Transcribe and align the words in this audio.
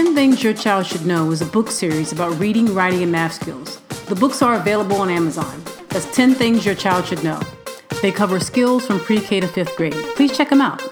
10 0.00 0.14
Things 0.14 0.42
Your 0.42 0.54
Child 0.54 0.86
Should 0.86 1.04
Know 1.04 1.30
is 1.30 1.42
a 1.42 1.44
book 1.44 1.70
series 1.70 2.10
about 2.10 2.30
reading, 2.40 2.74
writing, 2.74 3.02
and 3.02 3.12
math 3.12 3.34
skills. 3.34 3.80
The 4.06 4.14
books 4.14 4.40
are 4.40 4.54
available 4.54 4.96
on 4.96 5.10
Amazon. 5.10 5.62
That's 5.90 6.10
10 6.16 6.36
Things 6.36 6.64
Your 6.64 6.74
Child 6.74 7.04
Should 7.04 7.22
Know. 7.22 7.38
They 8.00 8.10
cover 8.10 8.40
skills 8.40 8.86
from 8.86 9.00
pre 9.00 9.20
K 9.20 9.40
to 9.40 9.46
fifth 9.46 9.76
grade. 9.76 9.92
Please 10.16 10.34
check 10.34 10.48
them 10.48 10.62
out. 10.62 10.82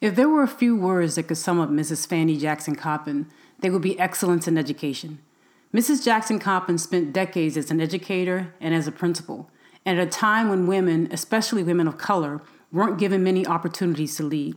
If 0.00 0.14
there 0.14 0.28
were 0.28 0.44
a 0.44 0.46
few 0.46 0.76
words 0.76 1.16
that 1.16 1.24
could 1.24 1.36
sum 1.36 1.58
up 1.58 1.68
Mrs. 1.68 2.06
Fanny 2.06 2.36
Jackson 2.36 2.76
Coppin, 2.76 3.26
they 3.58 3.70
would 3.70 3.82
be 3.82 3.98
excellence 3.98 4.46
in 4.46 4.56
education. 4.56 5.18
Mrs. 5.74 6.04
Jackson 6.04 6.38
Coppin 6.38 6.78
spent 6.78 7.12
decades 7.12 7.56
as 7.56 7.72
an 7.72 7.80
educator 7.80 8.54
and 8.60 8.72
as 8.72 8.86
a 8.86 8.92
principal, 8.92 9.50
and 9.84 9.98
at 9.98 10.06
a 10.06 10.10
time 10.10 10.48
when 10.48 10.68
women, 10.68 11.08
especially 11.10 11.64
women 11.64 11.88
of 11.88 11.98
color, 11.98 12.40
weren't 12.70 13.00
given 13.00 13.24
many 13.24 13.44
opportunities 13.44 14.14
to 14.14 14.22
lead. 14.22 14.54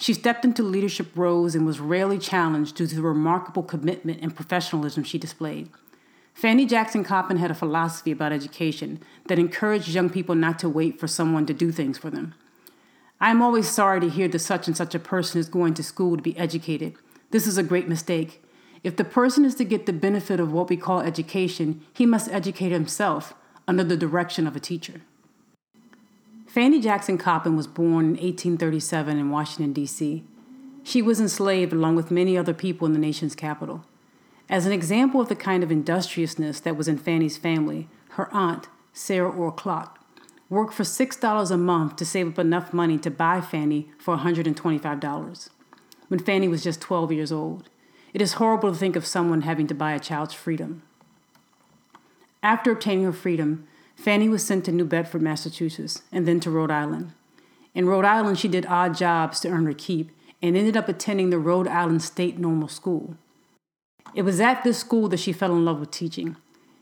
She 0.00 0.14
stepped 0.14 0.46
into 0.46 0.62
leadership 0.62 1.08
roles 1.14 1.54
and 1.54 1.66
was 1.66 1.78
rarely 1.78 2.18
challenged 2.18 2.74
due 2.74 2.86
to 2.86 2.94
the 2.94 3.02
remarkable 3.02 3.62
commitment 3.62 4.20
and 4.22 4.34
professionalism 4.34 5.04
she 5.04 5.18
displayed. 5.18 5.68
Fanny 6.32 6.64
Jackson 6.64 7.04
Coppin 7.04 7.36
had 7.36 7.50
a 7.50 7.54
philosophy 7.54 8.10
about 8.10 8.32
education 8.32 9.02
that 9.28 9.38
encouraged 9.38 9.88
young 9.88 10.08
people 10.08 10.34
not 10.34 10.58
to 10.60 10.70
wait 10.70 10.98
for 10.98 11.06
someone 11.06 11.44
to 11.44 11.52
do 11.52 11.70
things 11.70 11.98
for 11.98 12.08
them. 12.08 12.32
I 13.20 13.30
am 13.30 13.42
always 13.42 13.68
sorry 13.68 14.00
to 14.00 14.08
hear 14.08 14.26
that 14.28 14.38
such 14.38 14.66
and 14.66 14.74
such 14.74 14.94
a 14.94 14.98
person 14.98 15.38
is 15.38 15.50
going 15.50 15.74
to 15.74 15.82
school 15.82 16.16
to 16.16 16.22
be 16.22 16.38
educated. 16.38 16.94
This 17.30 17.46
is 17.46 17.58
a 17.58 17.62
great 17.62 17.86
mistake. 17.86 18.42
If 18.82 18.96
the 18.96 19.04
person 19.04 19.44
is 19.44 19.54
to 19.56 19.64
get 19.64 19.84
the 19.84 19.92
benefit 19.92 20.40
of 20.40 20.50
what 20.50 20.70
we 20.70 20.78
call 20.78 21.00
education, 21.00 21.82
he 21.92 22.06
must 22.06 22.32
educate 22.32 22.70
himself 22.70 23.34
under 23.68 23.84
the 23.84 23.98
direction 23.98 24.46
of 24.46 24.56
a 24.56 24.60
teacher. 24.60 25.02
Fanny 26.50 26.80
Jackson 26.80 27.16
Coppin 27.16 27.54
was 27.54 27.68
born 27.68 28.06
in 28.06 28.10
1837 28.14 29.16
in 29.16 29.30
Washington, 29.30 29.72
D.C. 29.72 30.24
She 30.82 31.00
was 31.00 31.20
enslaved 31.20 31.72
along 31.72 31.94
with 31.94 32.10
many 32.10 32.36
other 32.36 32.52
people 32.52 32.88
in 32.88 32.92
the 32.92 32.98
nation's 32.98 33.36
capital. 33.36 33.84
As 34.48 34.66
an 34.66 34.72
example 34.72 35.20
of 35.20 35.28
the 35.28 35.36
kind 35.36 35.62
of 35.62 35.70
industriousness 35.70 36.58
that 36.58 36.76
was 36.76 36.88
in 36.88 36.98
Fanny's 36.98 37.36
family, 37.36 37.88
her 38.14 38.28
aunt, 38.34 38.66
Sarah 38.92 39.30
Orr 39.30 39.52
Clark, 39.52 39.96
worked 40.48 40.74
for 40.74 40.82
$6 40.82 41.50
a 41.52 41.56
month 41.56 41.94
to 41.94 42.04
save 42.04 42.26
up 42.26 42.38
enough 42.40 42.72
money 42.72 42.98
to 42.98 43.12
buy 43.12 43.40
Fanny 43.40 43.88
for 43.96 44.16
$125 44.16 45.48
when 46.08 46.18
Fanny 46.18 46.48
was 46.48 46.64
just 46.64 46.80
12 46.80 47.12
years 47.12 47.30
old. 47.30 47.70
It 48.12 48.20
is 48.20 48.32
horrible 48.32 48.72
to 48.72 48.76
think 48.76 48.96
of 48.96 49.06
someone 49.06 49.42
having 49.42 49.68
to 49.68 49.74
buy 49.74 49.92
a 49.92 50.00
child's 50.00 50.34
freedom. 50.34 50.82
After 52.42 52.72
obtaining 52.72 53.04
her 53.04 53.12
freedom, 53.12 53.68
Fanny 54.00 54.30
was 54.30 54.42
sent 54.42 54.64
to 54.64 54.72
New 54.72 54.86
Bedford, 54.86 55.20
Massachusetts, 55.20 56.00
and 56.10 56.26
then 56.26 56.40
to 56.40 56.50
Rhode 56.50 56.70
Island. 56.70 57.12
In 57.74 57.84
Rhode 57.84 58.06
Island, 58.06 58.38
she 58.38 58.48
did 58.48 58.64
odd 58.64 58.96
jobs 58.96 59.40
to 59.40 59.50
earn 59.50 59.66
her 59.66 59.74
keep 59.74 60.10
and 60.40 60.56
ended 60.56 60.74
up 60.74 60.88
attending 60.88 61.28
the 61.28 61.38
Rhode 61.38 61.68
Island 61.68 62.02
State 62.02 62.38
Normal 62.38 62.68
School. 62.68 63.18
It 64.14 64.22
was 64.22 64.40
at 64.40 64.64
this 64.64 64.78
school 64.78 65.08
that 65.10 65.20
she 65.20 65.34
fell 65.34 65.52
in 65.52 65.66
love 65.66 65.80
with 65.80 65.90
teaching. 65.90 66.36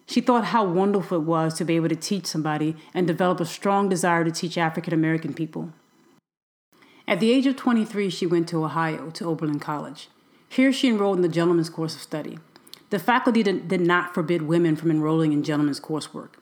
She 0.07 0.21
thought 0.21 0.45
how 0.47 0.65
wonderful 0.65 1.19
it 1.19 1.25
was 1.25 1.55
to 1.55 1.65
be 1.65 1.75
able 1.75 1.89
to 1.89 1.97
teach 1.97 2.25
somebody 2.25 2.77
and 2.95 3.05
develop 3.05 3.41
a 3.41 3.47
strong 3.47 3.89
desire 3.89 4.23
to 4.23 4.31
teach 4.31 4.57
African 4.57 4.95
American 4.95 5.35
people. 5.35 5.73
At 7.09 7.19
the 7.19 7.33
age 7.33 7.49
of 7.49 7.57
23, 7.57 8.11
she 8.11 8.27
went 8.27 8.49
to 8.51 8.65
Ohio 8.65 9.11
to 9.11 9.25
Oberlin 9.25 9.59
College. 9.59 10.09
Here 10.49 10.73
she 10.73 10.89
enrolled 10.89 11.17
in 11.17 11.23
the 11.23 11.29
gentleman's 11.29 11.69
course 11.69 11.97
of 11.97 12.01
study. 12.01 12.39
The 12.91 13.01
faculty 13.01 13.43
did, 13.43 13.67
did 13.67 13.81
not 13.81 14.15
forbid 14.15 14.43
women 14.43 14.77
from 14.77 14.93
enrolling 14.93 15.33
in 15.33 15.43
gentlemen's 15.43 15.81
coursework. 15.81 16.35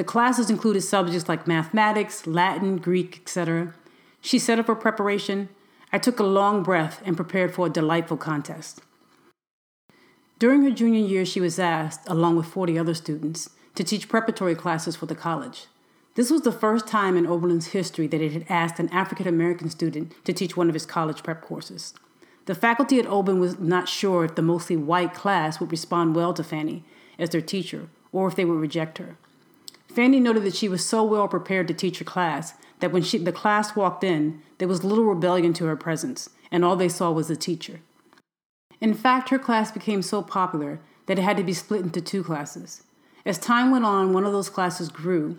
The 0.00 0.04
classes 0.04 0.48
included 0.48 0.80
subjects 0.80 1.28
like 1.28 1.46
mathematics, 1.46 2.26
Latin, 2.26 2.78
Greek, 2.78 3.18
etc. 3.20 3.74
She 4.22 4.38
set 4.38 4.58
up 4.58 4.66
her 4.66 4.74
preparation. 4.74 5.50
I 5.92 5.98
took 5.98 6.18
a 6.18 6.22
long 6.24 6.62
breath 6.62 7.02
and 7.04 7.18
prepared 7.18 7.52
for 7.52 7.66
a 7.66 7.68
delightful 7.70 8.16
contest. 8.16 8.80
During 10.38 10.62
her 10.62 10.70
junior 10.70 11.06
year, 11.06 11.26
she 11.26 11.38
was 11.38 11.58
asked, 11.58 12.00
along 12.06 12.36
with 12.36 12.46
40 12.46 12.78
other 12.78 12.94
students, 12.94 13.50
to 13.74 13.84
teach 13.84 14.08
preparatory 14.08 14.54
classes 14.54 14.96
for 14.96 15.04
the 15.04 15.14
college. 15.14 15.66
This 16.14 16.30
was 16.30 16.40
the 16.40 16.50
first 16.50 16.86
time 16.86 17.14
in 17.14 17.26
Oberlin's 17.26 17.72
history 17.72 18.06
that 18.06 18.22
it 18.22 18.32
had 18.32 18.46
asked 18.48 18.80
an 18.80 18.88
African 18.88 19.28
American 19.28 19.68
student 19.68 20.14
to 20.24 20.32
teach 20.32 20.56
one 20.56 20.68
of 20.68 20.74
his 20.74 20.86
college 20.86 21.22
prep 21.22 21.42
courses. 21.42 21.92
The 22.46 22.54
faculty 22.54 22.98
at 22.98 23.06
Oberlin 23.06 23.38
was 23.38 23.58
not 23.58 23.86
sure 23.86 24.24
if 24.24 24.34
the 24.34 24.40
mostly 24.40 24.76
white 24.76 25.12
class 25.12 25.60
would 25.60 25.70
respond 25.70 26.16
well 26.16 26.32
to 26.32 26.42
Fanny 26.42 26.84
as 27.18 27.28
their 27.28 27.42
teacher 27.42 27.90
or 28.12 28.28
if 28.28 28.34
they 28.34 28.46
would 28.46 28.58
reject 28.58 28.96
her. 28.96 29.18
Fanny 29.90 30.20
noted 30.20 30.44
that 30.44 30.54
she 30.54 30.68
was 30.68 30.86
so 30.86 31.02
well 31.02 31.28
prepared 31.28 31.66
to 31.68 31.74
teach 31.74 31.98
her 31.98 32.04
class 32.04 32.54
that 32.78 32.92
when 32.92 33.02
she, 33.02 33.18
the 33.18 33.32
class 33.32 33.74
walked 33.74 34.04
in, 34.04 34.40
there 34.58 34.68
was 34.68 34.84
little 34.84 35.04
rebellion 35.04 35.52
to 35.54 35.66
her 35.66 35.76
presence, 35.76 36.30
and 36.50 36.64
all 36.64 36.76
they 36.76 36.88
saw 36.88 37.10
was 37.10 37.28
the 37.28 37.36
teacher. 37.36 37.80
In 38.80 38.94
fact, 38.94 39.28
her 39.28 39.38
class 39.38 39.70
became 39.70 40.02
so 40.02 40.22
popular 40.22 40.80
that 41.06 41.18
it 41.18 41.22
had 41.22 41.36
to 41.36 41.44
be 41.44 41.52
split 41.52 41.82
into 41.82 42.00
two 42.00 42.22
classes. 42.22 42.84
As 43.26 43.36
time 43.36 43.70
went 43.70 43.84
on, 43.84 44.12
one 44.12 44.24
of 44.24 44.32
those 44.32 44.48
classes 44.48 44.88
grew 44.88 45.38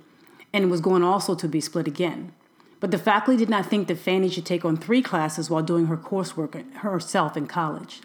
and 0.53 0.69
was 0.69 0.81
going 0.81 1.01
also 1.01 1.33
to 1.33 1.47
be 1.47 1.62
split 1.62 1.88
again. 1.88 2.33
But 2.79 2.91
the 2.91 2.97
faculty 2.97 3.38
did 3.38 3.50
not 3.50 3.68
think 3.68 3.88
that 3.88 4.00
Fanny 4.00 4.29
should 4.29 4.45
take 4.45 4.66
on 4.66 4.75
three 4.75 5.01
classes 5.01 5.50
while 5.50 5.63
doing 5.63 5.85
her 5.85 5.97
coursework 5.97 6.73
herself 6.78 7.38
in 7.38 7.47
college. 7.47 8.01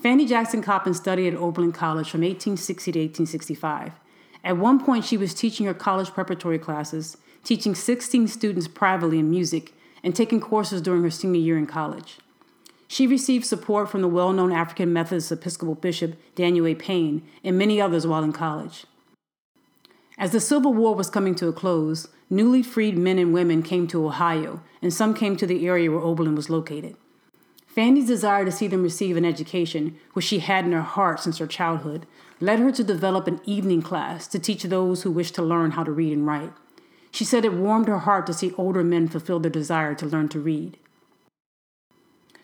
Fanny 0.00 0.26
Jackson 0.26 0.62
Coppin 0.62 0.94
studied 0.94 1.28
at 1.28 1.40
Oberlin 1.40 1.72
College 1.72 2.10
from 2.10 2.20
1860 2.20 2.92
to 2.92 2.98
1865. 2.98 3.92
At 4.44 4.58
one 4.58 4.78
point, 4.78 5.04
she 5.04 5.16
was 5.16 5.32
teaching 5.32 5.66
her 5.66 5.74
college 5.74 6.10
preparatory 6.10 6.58
classes, 6.58 7.16
teaching 7.42 7.74
16 7.74 8.28
students 8.28 8.68
privately 8.68 9.18
in 9.18 9.30
music, 9.30 9.72
and 10.02 10.14
taking 10.14 10.40
courses 10.40 10.82
during 10.82 11.02
her 11.02 11.10
senior 11.10 11.40
year 11.40 11.56
in 11.56 11.66
college. 11.66 12.18
She 12.86 13.06
received 13.06 13.46
support 13.46 13.90
from 13.90 14.02
the 14.02 14.08
well 14.08 14.32
known 14.32 14.52
African 14.52 14.92
Methodist 14.92 15.32
Episcopal 15.32 15.74
Bishop 15.74 16.16
Daniel 16.34 16.66
A. 16.66 16.74
Payne 16.74 17.22
and 17.42 17.58
many 17.58 17.80
others 17.80 18.06
while 18.06 18.22
in 18.22 18.32
college. 18.32 18.84
As 20.18 20.30
the 20.30 20.40
Civil 20.40 20.74
War 20.74 20.94
was 20.94 21.10
coming 21.10 21.34
to 21.36 21.48
a 21.48 21.52
close, 21.52 22.06
newly 22.28 22.62
freed 22.62 22.98
men 22.98 23.18
and 23.18 23.32
women 23.32 23.62
came 23.62 23.88
to 23.88 24.06
Ohio, 24.06 24.62
and 24.82 24.92
some 24.92 25.14
came 25.14 25.36
to 25.36 25.46
the 25.46 25.66
area 25.66 25.90
where 25.90 26.00
Oberlin 26.00 26.36
was 26.36 26.50
located. 26.50 26.96
Fanny's 27.74 28.06
desire 28.06 28.44
to 28.44 28.52
see 28.52 28.68
them 28.68 28.84
receive 28.84 29.16
an 29.16 29.24
education, 29.24 29.98
which 30.12 30.26
she 30.26 30.38
had 30.38 30.64
in 30.64 30.70
her 30.70 30.82
heart 30.82 31.18
since 31.18 31.38
her 31.38 31.46
childhood, 31.48 32.06
led 32.38 32.60
her 32.60 32.70
to 32.70 32.84
develop 32.84 33.26
an 33.26 33.40
evening 33.44 33.82
class 33.82 34.28
to 34.28 34.38
teach 34.38 34.62
those 34.62 35.02
who 35.02 35.10
wished 35.10 35.34
to 35.34 35.42
learn 35.42 35.72
how 35.72 35.82
to 35.82 35.90
read 35.90 36.12
and 36.12 36.24
write. 36.24 36.52
She 37.10 37.24
said 37.24 37.44
it 37.44 37.52
warmed 37.52 37.88
her 37.88 37.98
heart 37.98 38.26
to 38.26 38.32
see 38.32 38.52
older 38.56 38.84
men 38.84 39.08
fulfill 39.08 39.40
their 39.40 39.50
desire 39.50 39.92
to 39.96 40.06
learn 40.06 40.28
to 40.28 40.38
read. 40.38 40.78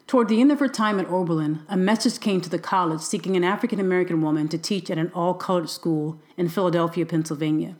Toward 0.09 0.29
the 0.29 0.41
end 0.41 0.51
of 0.51 0.59
her 0.59 0.67
time 0.67 0.99
at 0.99 1.09
Oberlin, 1.09 1.61
a 1.69 1.77
message 1.77 2.19
came 2.19 2.41
to 2.41 2.51
the 2.51 2.59
college 2.59 3.01
seeking 3.01 3.37
an 3.37 3.45
African 3.45 3.79
American 3.79 4.23
woman 4.23 4.49
to 4.49 4.59
teach 4.59 4.91
at 4.91 4.99
an 4.99 5.13
all 5.15 5.35
colored 5.35 5.71
school 5.71 6.21
in 6.37 6.49
Philadelphia, 6.49 7.07
Pennsylvania. 7.07 7.77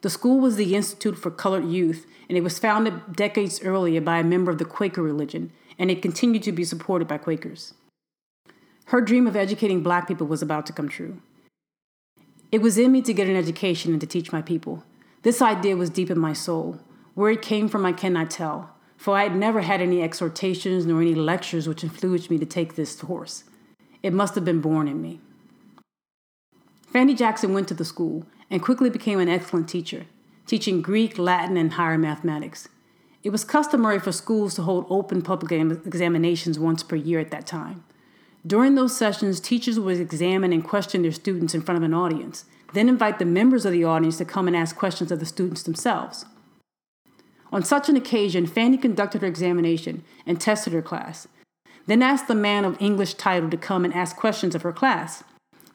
The 0.00 0.08
school 0.08 0.40
was 0.40 0.56
the 0.56 0.74
Institute 0.74 1.18
for 1.18 1.30
Colored 1.30 1.66
Youth, 1.66 2.06
and 2.30 2.38
it 2.38 2.42
was 2.42 2.58
founded 2.58 3.14
decades 3.14 3.62
earlier 3.62 4.00
by 4.00 4.20
a 4.20 4.24
member 4.24 4.50
of 4.50 4.56
the 4.56 4.64
Quaker 4.64 5.02
religion, 5.02 5.52
and 5.78 5.90
it 5.90 6.02
continued 6.02 6.42
to 6.44 6.52
be 6.52 6.64
supported 6.64 7.08
by 7.08 7.18
Quakers. 7.18 7.74
Her 8.86 9.00
dream 9.00 9.26
of 9.26 9.36
educating 9.36 9.82
black 9.82 10.06
people 10.06 10.26
was 10.26 10.42
about 10.42 10.66
to 10.66 10.72
come 10.72 10.88
true. 10.88 11.20
It 12.52 12.62
was 12.62 12.78
in 12.78 12.92
me 12.92 13.02
to 13.02 13.14
get 13.14 13.28
an 13.28 13.36
education 13.36 13.92
and 13.92 14.00
to 14.00 14.06
teach 14.06 14.32
my 14.32 14.42
people. 14.42 14.84
This 15.22 15.42
idea 15.42 15.76
was 15.76 15.90
deep 15.90 16.10
in 16.10 16.18
my 16.18 16.32
soul. 16.32 16.80
Where 17.14 17.30
it 17.30 17.42
came 17.42 17.68
from, 17.68 17.86
I 17.86 17.92
cannot 17.92 18.30
tell 18.30 18.74
for 19.04 19.16
I 19.18 19.24
had 19.24 19.36
never 19.36 19.60
had 19.60 19.82
any 19.82 20.02
exhortations 20.02 20.86
nor 20.86 21.02
any 21.02 21.14
lectures 21.14 21.68
which 21.68 21.84
influenced 21.84 22.30
me 22.30 22.38
to 22.38 22.46
take 22.46 22.74
this 22.74 22.96
course. 22.96 23.44
It 24.02 24.14
must 24.14 24.34
have 24.34 24.46
been 24.46 24.62
born 24.62 24.88
in 24.88 25.02
me. 25.02 25.20
Fanny 26.90 27.14
Jackson 27.14 27.52
went 27.52 27.68
to 27.68 27.74
the 27.74 27.84
school 27.84 28.24
and 28.50 28.62
quickly 28.62 28.88
became 28.88 29.18
an 29.18 29.28
excellent 29.28 29.68
teacher, 29.68 30.06
teaching 30.46 30.80
Greek, 30.80 31.18
Latin, 31.18 31.58
and 31.58 31.72
higher 31.72 31.98
mathematics. 31.98 32.68
It 33.24 33.32
was 33.32 33.42
customary 33.42 33.98
for 33.98 34.12
schools 34.12 34.54
to 34.54 34.62
hold 34.62 34.84
open 34.90 35.22
public 35.22 35.50
examinations 35.50 36.58
once 36.58 36.82
per 36.82 36.94
year 36.94 37.18
at 37.18 37.30
that 37.30 37.46
time. 37.46 37.82
During 38.46 38.74
those 38.74 38.94
sessions, 38.94 39.40
teachers 39.40 39.80
would 39.80 39.98
examine 39.98 40.52
and 40.52 40.62
question 40.62 41.00
their 41.00 41.10
students 41.10 41.54
in 41.54 41.62
front 41.62 41.78
of 41.78 41.82
an 41.82 41.94
audience, 41.94 42.44
then 42.74 42.86
invite 42.86 43.18
the 43.18 43.24
members 43.24 43.64
of 43.64 43.72
the 43.72 43.84
audience 43.84 44.18
to 44.18 44.26
come 44.26 44.46
and 44.46 44.54
ask 44.54 44.76
questions 44.76 45.10
of 45.10 45.20
the 45.20 45.26
students 45.26 45.62
themselves. 45.62 46.26
On 47.50 47.62
such 47.62 47.88
an 47.88 47.96
occasion, 47.96 48.46
Fanny 48.46 48.76
conducted 48.76 49.22
her 49.22 49.26
examination 49.28 50.04
and 50.26 50.38
tested 50.38 50.74
her 50.74 50.82
class, 50.82 51.26
then 51.86 52.02
asked 52.02 52.28
the 52.28 52.34
man 52.34 52.66
of 52.66 52.76
English 52.78 53.14
title 53.14 53.48
to 53.48 53.56
come 53.56 53.86
and 53.86 53.94
ask 53.94 54.16
questions 54.16 54.54
of 54.54 54.62
her 54.62 54.72
class. 54.72 55.24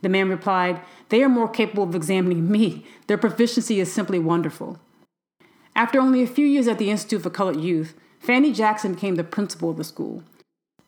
The 0.03 0.09
man 0.09 0.29
replied, 0.29 0.81
They 1.09 1.23
are 1.23 1.29
more 1.29 1.49
capable 1.49 1.83
of 1.83 1.95
examining 1.95 2.51
me. 2.51 2.85
Their 3.07 3.17
proficiency 3.17 3.79
is 3.79 3.91
simply 3.91 4.19
wonderful. 4.19 4.79
After 5.79 6.01
only 6.01 6.21
a 6.21 6.27
few 6.27 6.45
years 6.45 6.67
at 6.67 6.77
the 6.77 6.91
Institute 6.91 7.21
for 7.21 7.29
Colored 7.29 7.61
Youth, 7.61 7.93
Fanny 8.19 8.51
Jackson 8.51 8.95
became 8.95 9.15
the 9.15 9.23
principal 9.23 9.69
of 9.69 9.77
the 9.77 9.85
school. 9.85 10.23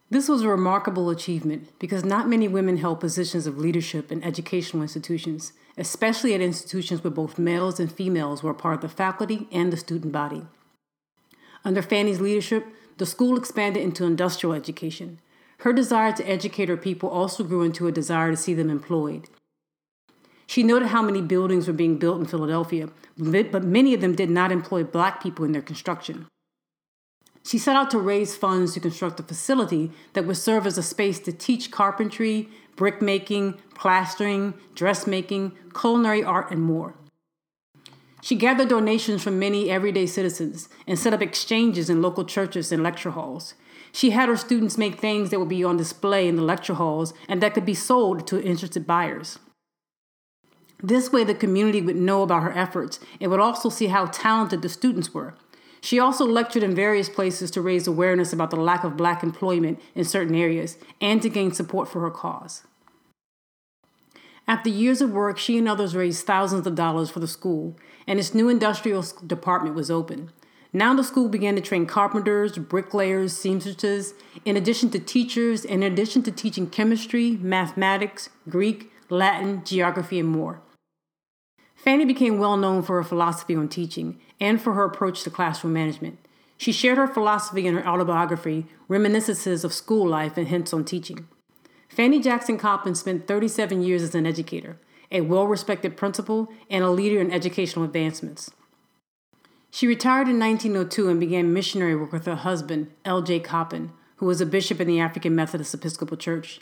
This 0.09 0.27
was 0.27 0.41
a 0.41 0.49
remarkable 0.49 1.09
achievement 1.09 1.69
because 1.79 2.03
not 2.03 2.27
many 2.27 2.49
women 2.49 2.75
held 2.75 2.99
positions 2.99 3.47
of 3.47 3.57
leadership 3.57 4.11
in 4.11 4.21
educational 4.21 4.83
institutions, 4.83 5.53
especially 5.77 6.33
at 6.33 6.41
institutions 6.41 7.05
where 7.05 7.11
both 7.11 7.39
males 7.39 7.79
and 7.79 7.89
females 7.89 8.43
were 8.43 8.53
part 8.53 8.75
of 8.75 8.81
the 8.81 8.89
faculty 8.89 9.47
and 9.49 9.71
the 9.71 9.77
student 9.77 10.11
body. 10.11 10.45
Under 11.63 11.81
Fanny's 11.81 12.19
leadership, 12.19 12.67
the 12.97 13.05
school 13.05 13.37
expanded 13.37 13.81
into 13.81 14.03
industrial 14.03 14.53
education. 14.53 15.21
Her 15.59 15.71
desire 15.71 16.11
to 16.11 16.29
educate 16.29 16.67
her 16.67 16.75
people 16.75 17.07
also 17.07 17.45
grew 17.45 17.63
into 17.63 17.87
a 17.87 17.93
desire 17.93 18.31
to 18.31 18.35
see 18.35 18.53
them 18.53 18.69
employed. 18.69 19.29
She 20.51 20.63
noted 20.63 20.89
how 20.89 21.01
many 21.01 21.21
buildings 21.21 21.65
were 21.65 21.73
being 21.73 21.97
built 21.97 22.19
in 22.19 22.25
Philadelphia, 22.25 22.89
but 23.17 23.63
many 23.63 23.93
of 23.93 24.01
them 24.01 24.15
did 24.15 24.29
not 24.29 24.51
employ 24.51 24.83
black 24.83 25.23
people 25.23 25.45
in 25.45 25.53
their 25.53 25.61
construction. 25.61 26.27
She 27.41 27.57
set 27.57 27.77
out 27.77 27.89
to 27.91 27.97
raise 27.97 28.35
funds 28.35 28.73
to 28.73 28.81
construct 28.81 29.21
a 29.21 29.23
facility 29.23 29.93
that 30.11 30.25
would 30.25 30.35
serve 30.35 30.67
as 30.67 30.77
a 30.77 30.83
space 30.83 31.19
to 31.19 31.31
teach 31.31 31.71
carpentry, 31.71 32.49
brickmaking, 32.75 33.59
plastering, 33.75 34.53
dressmaking, 34.75 35.53
culinary 35.73 36.21
art, 36.21 36.51
and 36.51 36.61
more. 36.61 36.95
She 38.21 38.35
gathered 38.35 38.67
donations 38.67 39.23
from 39.23 39.39
many 39.39 39.69
everyday 39.69 40.05
citizens 40.05 40.67
and 40.85 40.99
set 40.99 41.13
up 41.13 41.21
exchanges 41.21 41.89
in 41.89 42.01
local 42.01 42.25
churches 42.25 42.73
and 42.73 42.83
lecture 42.83 43.11
halls. 43.11 43.53
She 43.93 44.09
had 44.09 44.27
her 44.27 44.35
students 44.35 44.77
make 44.77 44.99
things 44.99 45.29
that 45.29 45.39
would 45.39 45.47
be 45.47 45.63
on 45.63 45.77
display 45.77 46.27
in 46.27 46.35
the 46.35 46.41
lecture 46.41 46.73
halls 46.73 47.13
and 47.29 47.41
that 47.41 47.53
could 47.53 47.65
be 47.65 47.73
sold 47.73 48.27
to 48.27 48.43
interested 48.43 48.85
buyers. 48.85 49.39
This 50.83 51.11
way, 51.11 51.23
the 51.23 51.35
community 51.35 51.81
would 51.81 51.95
know 51.95 52.23
about 52.23 52.43
her 52.43 52.57
efforts 52.57 52.99
and 53.19 53.29
would 53.29 53.39
also 53.39 53.69
see 53.69 53.87
how 53.87 54.05
talented 54.05 54.61
the 54.61 54.69
students 54.69 55.13
were. 55.13 55.35
She 55.81 55.99
also 55.99 56.25
lectured 56.25 56.63
in 56.63 56.75
various 56.75 57.09
places 57.09 57.49
to 57.51 57.61
raise 57.61 57.87
awareness 57.87 58.31
about 58.31 58.51
the 58.51 58.55
lack 58.55 58.83
of 58.83 58.97
black 58.97 59.23
employment 59.23 59.79
in 59.95 60.05
certain 60.05 60.35
areas 60.35 60.77
and 60.99 61.21
to 61.21 61.29
gain 61.29 61.51
support 61.51 61.87
for 61.87 62.01
her 62.01 62.11
cause. 62.11 62.63
After 64.47 64.69
years 64.69 65.01
of 65.01 65.11
work, 65.11 65.37
she 65.37 65.57
and 65.57 65.67
others 65.67 65.95
raised 65.95 66.25
thousands 66.25 66.67
of 66.67 66.75
dollars 66.75 67.09
for 67.09 67.19
the 67.19 67.27
school, 67.27 67.77
and 68.05 68.19
its 68.19 68.33
new 68.33 68.49
industrial 68.49 69.05
department 69.25 69.75
was 69.75 69.89
open. 69.89 70.31
Now 70.73 70.93
the 70.93 71.03
school 71.03 71.29
began 71.29 71.55
to 71.55 71.61
train 71.61 71.85
carpenters, 71.85 72.57
bricklayers, 72.57 73.35
seamstresses, 73.37 74.13
in 74.45 74.57
addition 74.57 74.89
to 74.91 74.99
teachers, 74.99 75.65
in 75.65 75.83
addition 75.83 76.23
to 76.23 76.31
teaching 76.31 76.69
chemistry, 76.69 77.37
mathematics, 77.41 78.29
Greek, 78.49 78.91
Latin, 79.09 79.63
geography, 79.65 80.19
and 80.19 80.29
more. 80.29 80.61
Fanny 81.81 82.05
became 82.05 82.37
well 82.37 82.57
known 82.57 82.83
for 82.83 82.97
her 82.97 83.03
philosophy 83.03 83.55
on 83.55 83.67
teaching 83.67 84.19
and 84.39 84.61
for 84.61 84.73
her 84.73 84.83
approach 84.83 85.23
to 85.23 85.31
classroom 85.31 85.73
management. 85.73 86.19
She 86.55 86.71
shared 86.71 86.99
her 86.99 87.07
philosophy 87.07 87.65
in 87.65 87.73
her 87.73 87.87
autobiography, 87.87 88.67
Reminiscences 88.87 89.63
of 89.63 89.73
School 89.73 90.07
Life 90.07 90.37
and 90.37 90.47
Hints 90.47 90.73
on 90.73 90.85
Teaching. 90.85 91.27
Fanny 91.89 92.19
Jackson 92.19 92.59
Coppin 92.59 92.93
spent 92.93 93.25
37 93.27 93.81
years 93.81 94.03
as 94.03 94.13
an 94.13 94.27
educator, 94.27 94.77
a 95.11 95.21
well 95.21 95.47
respected 95.47 95.97
principal, 95.97 96.49
and 96.69 96.83
a 96.83 96.91
leader 96.91 97.19
in 97.19 97.31
educational 97.31 97.83
advancements. 97.83 98.51
She 99.71 99.87
retired 99.87 100.27
in 100.27 100.37
1902 100.37 101.09
and 101.09 101.19
began 101.19 101.51
missionary 101.51 101.95
work 101.95 102.11
with 102.11 102.27
her 102.27 102.35
husband, 102.35 102.91
L.J. 103.05 103.39
Coppin, 103.39 103.91
who 104.17 104.27
was 104.27 104.39
a 104.39 104.45
bishop 104.45 104.79
in 104.79 104.87
the 104.87 104.99
African 104.99 105.33
Methodist 105.33 105.73
Episcopal 105.73 106.17
Church. 106.17 106.61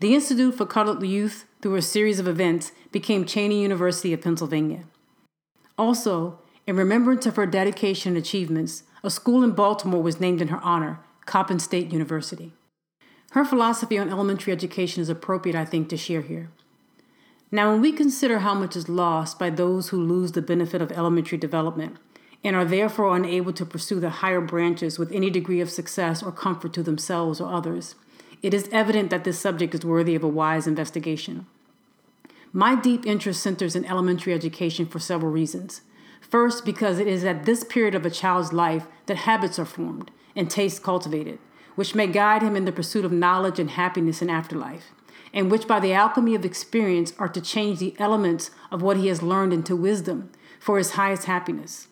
The 0.00 0.14
Institute 0.14 0.54
for 0.54 0.64
Colored 0.64 1.02
Youth, 1.02 1.44
through 1.60 1.74
a 1.74 1.82
series 1.82 2.18
of 2.18 2.26
events, 2.26 2.72
became 2.90 3.26
Cheyney 3.26 3.60
University 3.60 4.14
of 4.14 4.22
Pennsylvania. 4.22 4.84
Also, 5.76 6.38
in 6.66 6.74
remembrance 6.76 7.26
of 7.26 7.36
her 7.36 7.44
dedication 7.44 8.16
and 8.16 8.16
achievements, 8.16 8.84
a 9.04 9.10
school 9.10 9.44
in 9.44 9.50
Baltimore 9.50 10.02
was 10.02 10.18
named 10.18 10.40
in 10.40 10.48
her 10.48 10.60
honor, 10.62 11.00
Coppin 11.26 11.58
State 11.58 11.92
University. 11.92 12.54
Her 13.32 13.44
philosophy 13.44 13.98
on 13.98 14.08
elementary 14.08 14.54
education 14.54 15.02
is 15.02 15.10
appropriate, 15.10 15.54
I 15.54 15.66
think, 15.66 15.90
to 15.90 15.98
share 15.98 16.22
here. 16.22 16.48
Now, 17.52 17.70
when 17.70 17.82
we 17.82 17.92
consider 17.92 18.38
how 18.38 18.54
much 18.54 18.76
is 18.76 18.88
lost 18.88 19.38
by 19.38 19.50
those 19.50 19.90
who 19.90 20.02
lose 20.02 20.32
the 20.32 20.40
benefit 20.40 20.80
of 20.80 20.90
elementary 20.92 21.36
development 21.36 21.98
and 22.42 22.56
are 22.56 22.64
therefore 22.64 23.14
unable 23.14 23.52
to 23.52 23.66
pursue 23.66 24.00
the 24.00 24.08
higher 24.08 24.40
branches 24.40 24.98
with 24.98 25.12
any 25.12 25.28
degree 25.28 25.60
of 25.60 25.68
success 25.68 26.22
or 26.22 26.32
comfort 26.32 26.72
to 26.72 26.82
themselves 26.82 27.38
or 27.38 27.52
others, 27.52 27.96
it 28.42 28.54
is 28.54 28.68
evident 28.72 29.10
that 29.10 29.24
this 29.24 29.38
subject 29.38 29.74
is 29.74 29.84
worthy 29.84 30.14
of 30.14 30.24
a 30.24 30.28
wise 30.28 30.66
investigation. 30.66 31.46
My 32.52 32.74
deep 32.74 33.06
interest 33.06 33.42
centers 33.42 33.76
in 33.76 33.84
elementary 33.84 34.34
education 34.34 34.86
for 34.86 34.98
several 34.98 35.30
reasons. 35.30 35.82
First, 36.20 36.64
because 36.64 36.98
it 36.98 37.06
is 37.06 37.24
at 37.24 37.44
this 37.44 37.64
period 37.64 37.94
of 37.94 38.04
a 38.06 38.10
child's 38.10 38.52
life 38.52 38.86
that 39.06 39.18
habits 39.18 39.58
are 39.58 39.64
formed 39.64 40.10
and 40.34 40.50
tastes 40.50 40.78
cultivated, 40.78 41.38
which 41.74 41.94
may 41.94 42.06
guide 42.06 42.42
him 42.42 42.56
in 42.56 42.64
the 42.64 42.72
pursuit 42.72 43.04
of 43.04 43.12
knowledge 43.12 43.58
and 43.58 43.70
happiness 43.70 44.22
in 44.22 44.30
afterlife, 44.30 44.92
and 45.32 45.50
which, 45.50 45.68
by 45.68 45.78
the 45.78 45.92
alchemy 45.92 46.34
of 46.34 46.44
experience, 46.44 47.12
are 47.18 47.28
to 47.28 47.40
change 47.40 47.78
the 47.78 47.94
elements 47.98 48.50
of 48.70 48.82
what 48.82 48.96
he 48.96 49.08
has 49.08 49.22
learned 49.22 49.52
into 49.52 49.76
wisdom 49.76 50.30
for 50.58 50.78
his 50.78 50.92
highest 50.92 51.24
happiness. 51.24 51.88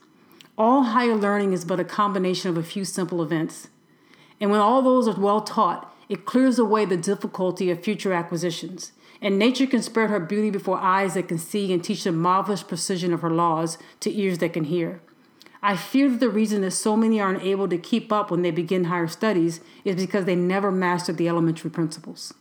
All 0.56 0.82
higher 0.82 1.14
learning 1.14 1.52
is 1.52 1.64
but 1.64 1.80
a 1.80 1.84
combination 1.84 2.50
of 2.50 2.56
a 2.56 2.64
few 2.64 2.84
simple 2.84 3.22
events. 3.22 3.68
And 4.40 4.50
when 4.50 4.60
all 4.60 4.82
those 4.82 5.06
are 5.06 5.18
well 5.18 5.40
taught, 5.40 5.94
it 6.08 6.24
clears 6.24 6.58
away 6.58 6.84
the 6.84 6.96
difficulty 6.96 7.70
of 7.70 7.82
future 7.82 8.12
acquisitions. 8.12 8.92
And 9.20 9.38
nature 9.38 9.66
can 9.66 9.82
spread 9.82 10.10
her 10.10 10.20
beauty 10.20 10.50
before 10.50 10.78
eyes 10.78 11.14
that 11.14 11.28
can 11.28 11.38
see 11.38 11.72
and 11.72 11.82
teach 11.82 12.04
the 12.04 12.12
marvelous 12.12 12.62
precision 12.62 13.12
of 13.12 13.20
her 13.20 13.30
laws 13.30 13.76
to 14.00 14.16
ears 14.16 14.38
that 14.38 14.52
can 14.52 14.64
hear. 14.64 15.00
I 15.60 15.76
fear 15.76 16.08
that 16.08 16.20
the 16.20 16.28
reason 16.28 16.60
that 16.62 16.70
so 16.70 16.96
many 16.96 17.20
are 17.20 17.34
unable 17.34 17.68
to 17.68 17.78
keep 17.78 18.12
up 18.12 18.30
when 18.30 18.42
they 18.42 18.52
begin 18.52 18.84
higher 18.84 19.08
studies 19.08 19.60
is 19.84 19.96
because 19.96 20.24
they 20.24 20.36
never 20.36 20.70
mastered 20.70 21.16
the 21.16 21.28
elementary 21.28 21.70
principles. 21.70 22.32